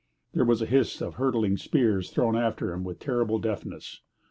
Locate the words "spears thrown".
1.57-2.35